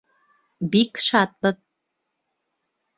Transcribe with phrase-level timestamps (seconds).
[0.77, 1.63] Бик шатбыҙ!